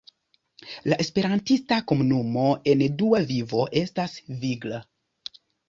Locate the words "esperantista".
1.05-1.77